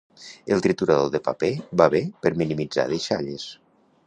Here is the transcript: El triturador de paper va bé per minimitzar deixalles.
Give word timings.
El 0.53 0.63
triturador 0.65 1.11
de 1.15 1.21
paper 1.27 1.51
va 1.83 1.87
bé 1.97 2.01
per 2.25 2.33
minimitzar 2.43 2.89
deixalles. 2.97 3.49